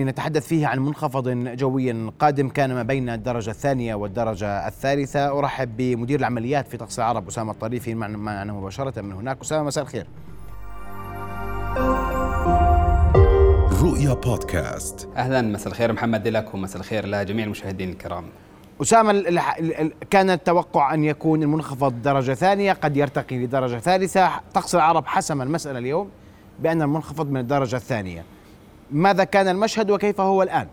[0.00, 5.38] نتحدث فيه عن منخفض جوي قادم كان ما بين الدرجة الثانية والدرجة الثالثة.
[5.38, 9.40] أرحب بمدير العمليات في طقس العرب أسامة الطريفي معنا مباشرة من هناك.
[9.40, 10.06] أسامة مساء الخير.
[13.82, 15.08] رؤيا بودكاست.
[15.16, 18.24] أهلا مساء الخير محمد لك ومساء الخير لجميع المشاهدين الكرام.
[18.82, 19.12] أسامة
[20.10, 24.30] كان التوقع أن يكون المنخفض درجة ثانية قد يرتقي لدرجة ثالثة.
[24.54, 26.10] طقس العرب حسم المسألة اليوم
[26.58, 28.24] بأن المنخفض من الدرجة الثانية.
[28.90, 30.68] ماذا كان المشهد وكيف هو الآن؟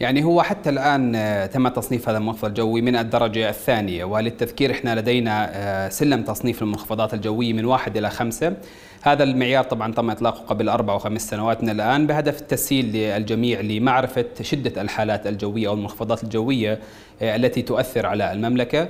[0.00, 5.00] يعني هو حتى الآن آه، تم تصنيف هذا المنخفض الجوي من الدرجة الثانية وللتذكير إحنا
[5.00, 8.56] لدينا آه، سلم تصنيف المنخفضات الجوية من واحد إلى خمسة.
[9.02, 14.24] هذا المعيار طبعا تم إطلاقه قبل أربع وخمس سنوات من الآن بهدف التسهيل للجميع لمعرفة
[14.42, 16.78] شدة الحالات الجوية أو المنخفضات الجوية
[17.22, 18.88] آه، التي تؤثر على المملكة.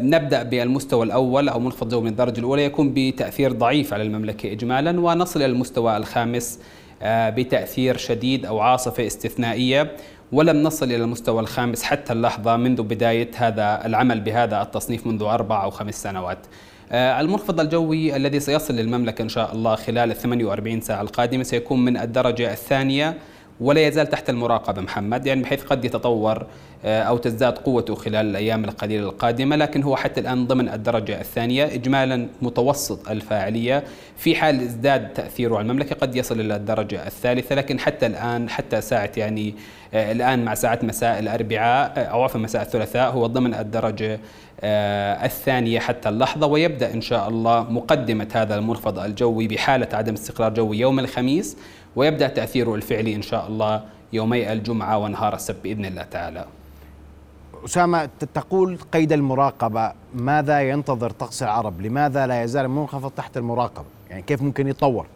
[0.00, 5.00] نبدأ بالمستوى الأول أو منخفض جوي من الدرجة الأولى يكون بتأثير ضعيف على المملكة إجمالا
[5.00, 6.58] ونصل إلى المستوى الخامس.
[7.06, 9.96] بتأثير شديد أو عاصفة استثنائية
[10.32, 15.64] ولم نصل إلى المستوى الخامس حتى اللحظة منذ بداية هذا العمل بهذا التصنيف منذ أربع
[15.64, 16.38] أو خمس سنوات.
[16.92, 21.84] آه، المنخفض الجوي الذي سيصل للمملكة إن شاء الله خلال ال 48 ساعة القادمة سيكون
[21.84, 23.18] من الدرجة الثانية.
[23.60, 26.46] ولا يزال تحت المراقبة محمد يعني بحيث قد يتطور
[26.84, 31.64] آه، أو تزداد قوته خلال الأيام القليلة القادمة لكن هو حتى الآن ضمن الدرجة الثانية
[31.64, 33.84] إجمالا متوسط الفاعلية
[34.16, 38.80] في حال ازداد تأثيره على المملكة قد يصل إلى الدرجة الثالثة لكن حتى الآن حتى
[38.80, 39.54] ساعة يعني
[39.94, 44.20] آه، الآن مع ساعات مساء الأربعاء آه، أو عفوا مساء الثلاثاء هو ضمن الدرجة
[44.64, 50.78] الثانية حتى اللحظة ويبدأ إن شاء الله مقدمة هذا المنخفض الجوي بحالة عدم استقرار جوي
[50.78, 51.56] يوم الخميس
[51.96, 56.44] ويبدأ تأثيره الفعلي إن شاء الله يومي الجمعة ونهار السبت بإذن الله تعالى.
[57.64, 64.22] أسامة تقول قيد المراقبة ماذا ينتظر طقس العرب؟ لماذا لا يزال منخفض تحت المراقبة؟ يعني
[64.22, 65.06] كيف ممكن يتطور؟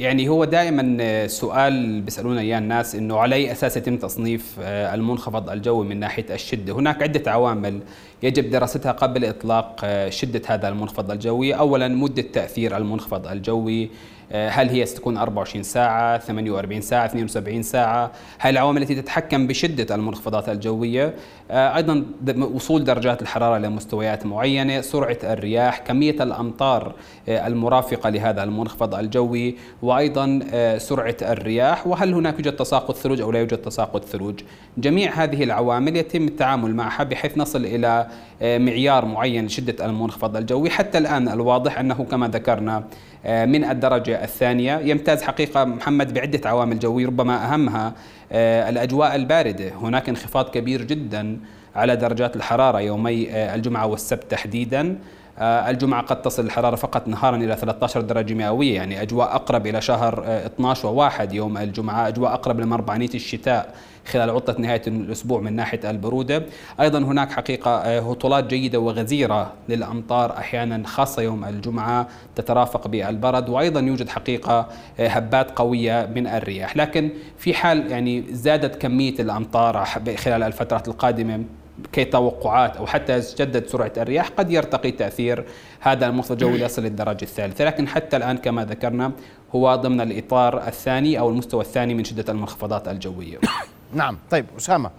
[0.00, 5.50] يعني هو دائما سؤال بيسالونا اياه الناس إنه على أي أساس يتم تصنيف آه، المنخفض
[5.50, 7.80] الجوي من ناحية الشدة، هناك عدة عوامل
[8.22, 13.90] يجب دراستها قبل إطلاق آه، شدة هذا المنخفض الجوي، اولا مدة تأثير المنخفض الجوي
[14.32, 18.10] هل هي ستكون 24 ساعة 48 ساعة 72 ساعة؟
[18.40, 21.14] هاي العوامل التي تتحكم بشدة المنخفضات الجوية؟
[21.50, 22.06] آه، أيضا
[22.38, 26.94] وصول درجات الحرارة لمستويات معينة سرعة الرياح كمية الأمطار
[27.28, 30.40] آه، المرافقة لهذا المنخفض الجوي وأيضا
[30.78, 34.40] سرعة الرياح وهل هناك يوجد تساقط ثلوج أو لا يوجد تساقط ثلوج؟
[34.78, 38.06] جميع هذه العوامل يتم التعامل معها بحيث نصل إلى
[38.42, 40.70] معيار معين لشدة المنخفض الجوي.
[40.70, 42.84] حتى الآن الواضح أنه كما ذكرنا آه،
[43.24, 44.78] من الدرجة الثانية.
[44.78, 47.92] يمتاز حقيقة محمد بعدة عوامل جوية ربما أهمها
[48.32, 49.68] آه، الأجواء الباردة.
[49.68, 51.38] هناك انخفاض كبير جدا
[51.76, 54.96] على درجات الحرارة يومي آه، الجمعة والسبت تحديدا.
[55.40, 60.24] الجمعة قد تصل الحرارة فقط نهارا إلى 13 درجة مئوية يعني أجواء أقرب إلى شهر
[60.26, 63.74] 12 و1 يوم الجمعة أجواء أقرب لمربعانية الشتاء
[64.06, 66.42] خلال عطلة نهاية الأسبوع من ناحية البرودة.
[66.80, 73.80] أيضا هناك حقيقة آه، هطولات جيدة وغزيرة للأمطار أحيانا خاصة يوم الجمعة تترافق بالبرد وأيضا
[73.80, 74.68] يوجد حقيقة
[75.00, 76.76] آه، هبات قوية من الرياح.
[76.76, 79.84] لكن في حال يعني زادت كمية الأمطار
[80.16, 81.44] خلال الفترات القادمة
[81.92, 85.44] كتوقعات أو حتى جدد سرعة الرياح قد يرتقي تأثير
[85.80, 89.12] هذا المنخفض الجوي ليصل للدرجة الثالثة، لكن حتى الآن كما ذكرنا
[89.54, 93.38] هو ضمن الإطار الثاني أو المستوى الثاني من شدة المنخفضات الجوية.
[93.94, 94.90] نعم طيب أسامة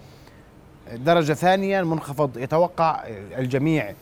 [0.95, 3.03] درجة ثانية المنخفض يتوقع
[3.37, 3.93] الجميع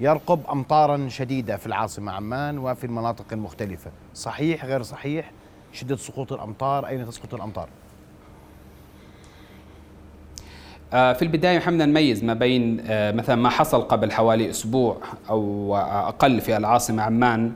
[0.00, 5.30] يرقب أمطارا شديدة في العاصمة عمان وفي المناطق المختلفة صحيح غير صحيح؟
[5.72, 7.68] شدة سقوط الأمطار أين تسقط الأمطار؟
[10.90, 14.96] في البداية محمد نميز ما بين آه، مثلا ما حصل قبل حوالي أسبوع
[15.30, 15.76] أو
[16.08, 17.52] أقل في العاصمة عمان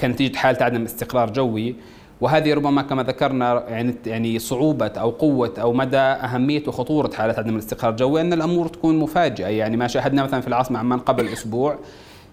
[0.00, 1.74] كنتيجة حالة عدم استقرار جوي.
[2.20, 7.54] وهذه ربما كما ذكرنا يعني يعني صعوبة أو قوة أو مدى أهمية وخطورة حالة عدم
[7.54, 9.46] الاستقرار الجوي أن الأمور تكون مفاجئة.
[9.46, 11.78] يعني ما شاهدنا مثلا في العاصمة عمان قبل أسبوع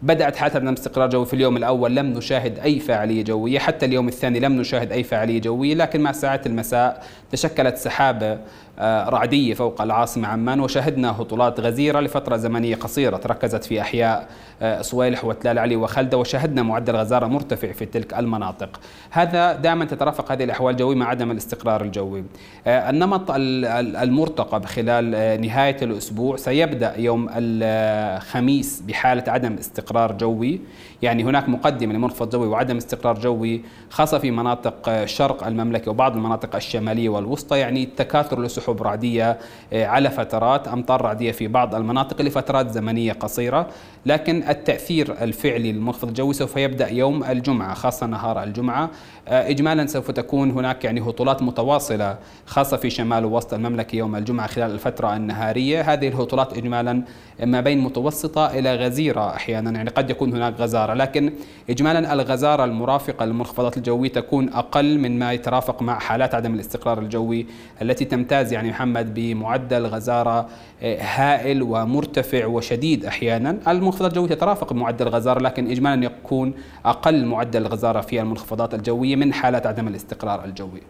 [0.02, 4.08] بدأت حالة عدم استقرار جوي في اليوم الأول لم نشاهد أي فاعلية جوية حتى اليوم
[4.08, 8.38] الثاني لم نشاهد أي فاعلية جوية لكن مع ساعات المساء تشكلت سحابة
[8.80, 14.28] آه، رعدية فوق العاصمة عمان وشهدنا هطولات غزيرة لفترة زمنية قصيرة تركزت في أحياء
[14.62, 18.80] آه، صويلح وتلال علي وخلدة وشهدنا معدل غزارة مرتفع في تلك المناطق.
[19.12, 22.24] هذا دائما تترافق هذه الأحوال الجوية مع عدم الاستقرار الجوي.
[22.68, 30.62] آه، النمط المرتقب خلال نهاية الأسبوع سيبدأ يوم الخميس بحالة عدم استقرار استقرار جوي.
[31.02, 36.56] يعني هناك مقدمة لمنخفض جوي وعدم استقرار جوي خاصة في مناطق شرق المملكة وبعض المناطق
[36.56, 37.60] الشمالية والوسطى.
[37.60, 39.38] يعني تكاثر لسحب رعدية
[39.74, 43.68] آه، على فترات أمطار رعدية في بعض المناطق لفترات زمنية قصيرة.
[44.06, 48.90] لكن التأثير الفعلي للمنخفض الجوي سوف يبدأ يوم الجمعة خاصة نهار الجمعة.
[49.28, 54.48] آه، إجمالا سوف تكون هناك يعني هطولات متواصلة خاصة في شمال ووسط المملكة يوم الجمعة
[54.48, 55.82] خلال الفترة النهارية.
[55.82, 57.04] هذه الهطولات إجمالا
[57.44, 60.94] ما بين متوسطة إلى غزيرة أحيانا يعني قد يكون هناك غزارة.
[60.94, 61.34] لكن
[61.70, 67.46] إجمالا الغزارة المرافقة للمنخفضات الجوية تكون أقل من ما يترافق مع حالات عدم الاستقرار الجوي
[67.82, 70.48] التي تمتاز يعني محمد بمعدل غزارة
[70.82, 73.58] آه، هائل ومرتفع وشديد أحيانا.
[73.68, 76.54] المنخفضات الجوية تترافق بمعدل الغزارة لكن إجمالا يكون
[76.86, 80.82] أقل معدل الغزارة في المنخفضات الجوية من حالات عدم الاستقرار الجوي.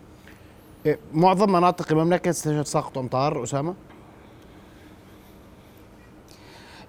[0.85, 3.73] إيه، معظم مناطق المملكة ستشهد سقط أمطار أسامة؟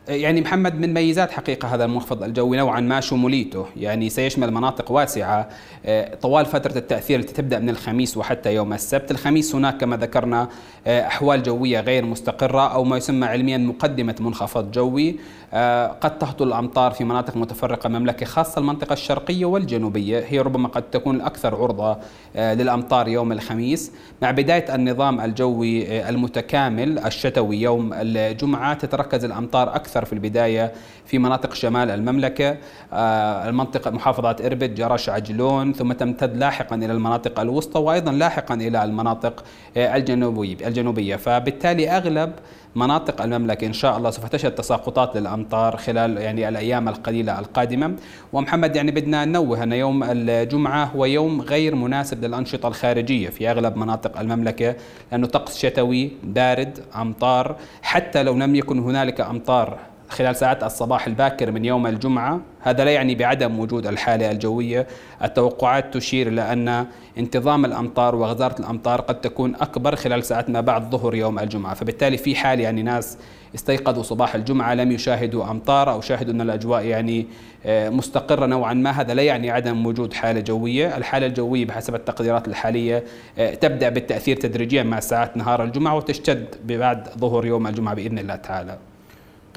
[0.08, 5.48] يعني محمد من ميزات حقيقة هذا المنخفض الجوي نوعا ما شموليته يعني سيشمل مناطق واسعة
[5.86, 9.10] آه، طوال فترة التأثير التي تبدأ من الخميس وحتى يوم السبت.
[9.10, 10.48] الخميس هناك كما ذكرنا
[10.86, 15.16] آه، أحوال جوية غير مستقرة أو ما يسمى علميا مقدمة منخفض جوي.
[15.52, 20.24] آه، قد تهطل الأمطار في مناطق متفرقة المملكة خاصة المنطقة الشرقية والجنوبية.
[20.28, 21.96] هي ربما قد تكون الأكثر عرضة
[22.36, 23.92] للأمطار يوم الخميس.
[24.22, 30.72] مع بداية النظام الجوي المتكامل الشتوي يوم الجمعة تتركز الأمطار أكثر أكثر في البداية
[31.06, 32.56] في مناطق شمال المملكة
[32.92, 38.84] آه، المنطقة محافظة إربد جرش عجلون ثم تمتد لاحقا إلى المناطق الوسطى وأيضا لاحقا إلى
[38.84, 39.44] المناطق
[39.76, 41.16] آه، الجنوبية الجنوبية.
[41.16, 42.32] فبالتالي أغلب
[42.76, 43.66] مناطق المملكة.
[43.66, 47.96] إن شاء الله سوف تشهد تساقطات للأمطار خلال يعني الأيام القليلة القادمة.
[48.32, 53.76] ومحمد يعني بدنا ننوه أن يوم الجمعة هو يوم غير مناسب للأنشطة الخارجية في أغلب
[53.76, 54.74] مناطق المملكة
[55.12, 57.56] لأنه طقس شتوي بارد أمطار.
[57.82, 62.90] حتى لو لم يكن هنالك أمطار خلال ساعات الصباح الباكر من يوم الجمعة هذا لا
[62.90, 64.86] يعني بعدم وجود الحالة الجوية.
[65.22, 66.86] التوقعات تشير إلى أن
[67.18, 71.74] انتظام الأمطار وغزارة الأمطار قد تكون أكبر خلال ساعات ما بعد ظهر يوم الجمعة.
[71.74, 73.18] فبالتالي في حال يعني ناس
[73.54, 77.26] استيقظوا صباح الجمعة لم يشاهدوا أمطار أو شاهدوا أن الأجواء يعني
[77.66, 80.96] آه، مستقرة نوعا ما هذا لا يعني عدم وجود حالة جوية.
[80.96, 83.04] الحالة الجوية بحسب التقديرات الحالية
[83.38, 88.36] آه، تبدأ بالتأثير تدريجيا مع ساعات نهار الجمعة وتشتد بعد ظهر يوم الجمعة بإذن الله
[88.36, 88.78] تعالى.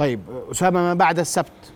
[0.02, 0.20] طيب
[0.52, 1.72] أسامة ما بعد السبت؟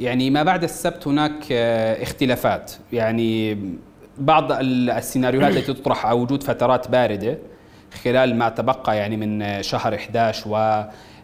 [0.00, 2.72] يعني ما بعد السبت هناك آه، اختلافات.
[2.92, 3.58] يعني
[4.18, 7.38] بعض السيناريوهات التي تطرح على وجود فترات باردة
[8.04, 10.56] خلال ما تبقى يعني من شهر 11 و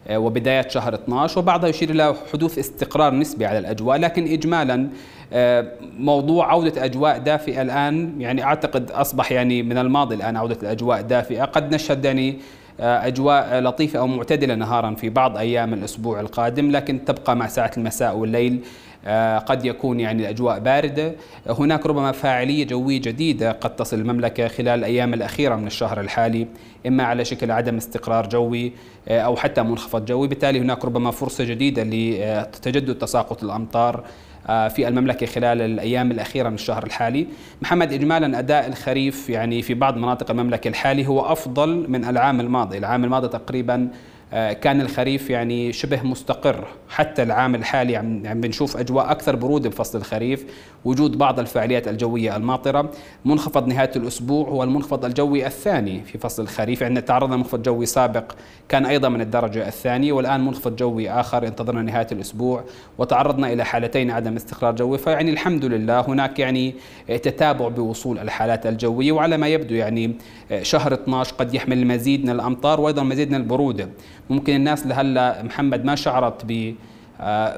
[0.08, 3.98] آه، وبداية شهر 12 وبعضها يشير إلى حدوث استقرار نسبي على الأجواء.
[3.98, 4.88] لكن إجمالا
[5.32, 11.02] آه، موضوع عودة أجواء دافئة الآن يعني أعتقد أصبح يعني من الماضي الآن عودة الأجواء
[11.02, 11.44] دافئة.
[11.44, 17.04] قد نشهد يعني آه، أجواء لطيفة أو معتدلة نهارا في بعض أيام الأسبوع القادم لكن
[17.04, 18.60] تبقى مع ساعة المساء والليل
[19.04, 21.14] آه، قد يكون يعني الأجواء باردة.
[21.46, 26.46] هناك ربما فاعلية جوية جديدة قد تصل المملكة خلال الأيام الأخيرة من الشهر الحالي
[26.86, 28.72] إما على شكل عدم استقرار جوي
[29.08, 30.28] آه، أو حتى منخفض جوي.
[30.28, 34.04] بالتالي هناك ربما فرصة جديدة لتجدد تساقط الأمطار آه،
[34.46, 37.26] في المملكة خلال الأيام الأخيرة من الشهر الحالي.
[37.62, 42.78] محمد إجمالا أداء الخريف يعني في بعض مناطق المملكة الحالي هو أفضل من العام الماضي.
[42.78, 43.88] العام الماضي تقريبا
[44.34, 46.66] آه، كان الخريف يعني شبه مستقر.
[46.88, 50.44] حتى العام الحالي عم بنشوف أجواء أكثر برودة بفصل الخريف.
[50.84, 52.90] وجود بعض الفعاليات الجوية الماطرة.
[53.24, 56.82] منخفض نهاية الأسبوع هو المنخفض الجوي الثاني في فصل الخريف.
[56.82, 58.32] عندنا تعرضنا منخفض جوي سابق
[58.68, 62.64] كان أيضا من الدرجة الثانية والآن منخفض جوي آخر انتظرنا نهاية الأسبوع.
[62.98, 64.98] وتعرضنا إلى حالتين عدم استقرار جوي.
[64.98, 66.74] فيعني الحمد لله هناك يعني
[67.08, 69.12] تتابع بوصول الحالات الجوية.
[69.12, 70.16] وعلى ما يبدو يعني
[70.62, 73.88] شهر 12 قد يحمل المزيد من الأمطار وأيضا مزيد من البرودة.
[74.30, 76.74] ممكن الناس لهلا محمد ما شعرت ب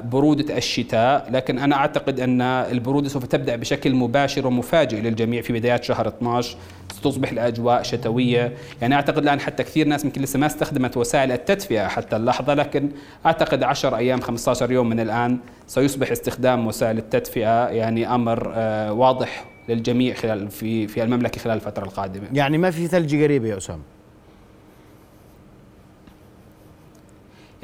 [0.03, 5.81] برودة الشتاء لكن أنا أعتقد أن البرودة سوف تبدأ بشكل مباشر ومفاجئ للجميع في بداية
[5.81, 6.57] شهر 12
[6.93, 8.53] ستصبح الأجواء شتوية.
[8.81, 12.89] يعني أعتقد الآن حتى كثير ناس يمكن لسه ما استخدمت وسائل التدفئة حتى اللحظة لكن
[13.25, 19.45] أعتقد 10 أيام 15 يوم من الآن سيصبح استخدام وسائل التدفئة يعني أمر آه، واضح
[19.69, 22.27] للجميع خلال في في المملكة خلال الفترة القادمة.
[22.33, 23.94] يعني ما في ثلج قريبة يا أسامة؟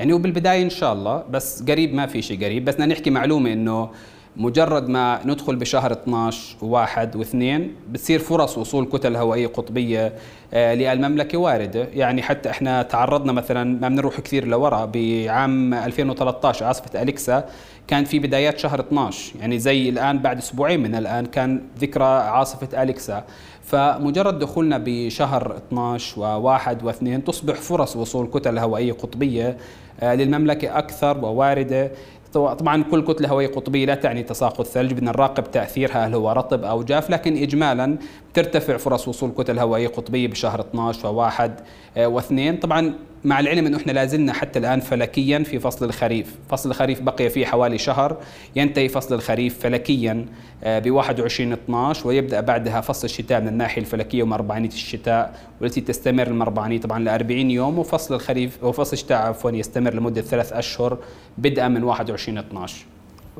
[0.01, 3.53] يعني وبالبدايه إن شاء الله بس قريب ما في شيء قريب بس بدنا نحكي معلومة
[3.53, 3.89] إنه
[4.37, 7.61] مجرد ما ندخل بشهر 12 و1 و2
[7.91, 10.13] بتصير فرص وصول كتل هوائية قطبية
[10.53, 17.01] آه، للمملكة واردة، يعني حتى إحنا تعرضنا مثلا ما بنروح كثير لورا بعام 2013 عاصفه
[17.01, 17.45] أليكسا
[17.87, 22.83] كان في بدايات شهر 12 يعني زي الآن بعد أسبوعين من الآن كان ذكرى عاصفه
[22.83, 23.23] أليكسا.
[23.63, 29.57] فمجرد دخولنا بشهر 12 و1 و2 تصبح فرص وصول كتل هوائية قطبية
[29.99, 31.91] آه، للمملكة أكثر وواردة.
[32.33, 36.63] طبعا كل كتلة هوائية قطبية لا تعني تساقط ثلج بدنا نراقب تأثيرها هل هو رطب
[36.63, 37.97] أو جاف لكن اجمالا
[38.33, 41.49] ترتفع فرص وصول كتل هوائية قطبية بشهر 12 و1
[41.97, 42.93] و2 طبعا
[43.25, 47.45] مع العلم انه إحنا لازلنا حتى الآن فلكيا في فصل الخريف، فصل الخريف بقي فيه
[47.45, 48.17] حوالي شهر.
[48.55, 50.25] ينتهي فصل الخريف فلكيا
[50.63, 56.27] آه، ب 21 12 ويبدأ بعدها فصل الشتاء من الناحية الفلكية ومربعانيه الشتاء والتي تستمر
[56.27, 60.97] المربعانيه طبعا ل 40 يوم وفصل الخريف وفصل الشتاء عفوا يستمر لمدة ثلاث أشهر
[61.37, 62.85] بدءا من 21 12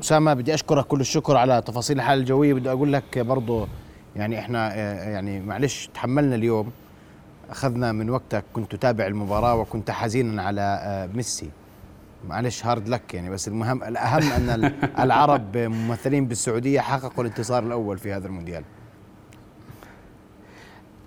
[0.00, 2.54] أسامة بدي أشكرك كل الشكر على تفاصيل الحاله الجوية.
[2.54, 3.68] بدي أقول لك برضه
[4.16, 6.70] يعني إحنا آه، يعني معلش تحملنا اليوم.
[7.52, 11.50] أخذنا من وقتك كنت تتابع المباراة وكنت حزينا على آه، ميسي.
[12.28, 14.72] معلش هارد لك يعني بس المهم الأهم أن
[15.04, 18.64] العرب ممثلين بالسعودية حققوا الانتصار الأول في هذا المونديال.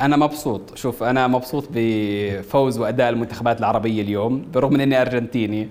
[0.01, 0.77] أنا مبسوط.
[0.77, 5.69] شوف أنا مبسوط بفوز وأداء المنتخبات العربية اليوم بالرغم من إني أرجنتيني.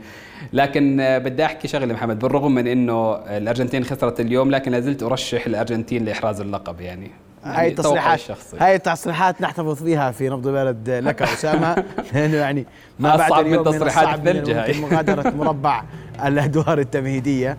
[0.52, 6.04] لكن بدي أحكي شغلة محمد بالرغم من إنه الأرجنتين خسرت اليوم لكن لازلت أرشح الأرجنتين
[6.04, 7.10] لإحراز اللقب يعني.
[7.44, 8.20] هاي التصريحات
[8.60, 11.84] هاي التصريحات نحتفظ فيها في نبض البلد لك أسامة
[12.14, 12.66] لأنه يعني
[12.98, 14.80] ما بعد اليوم من تصريحات الثلج هاي.
[14.80, 15.82] مغادرة مربع
[16.24, 17.56] الأدوار التمهيدية.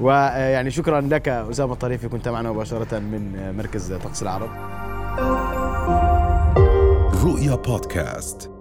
[0.00, 4.50] ويعني شكرا لك أسامة الطريفي كنت معنا مباشرة من مركز طقس العرب.
[7.24, 8.59] رؤيا بودكاست.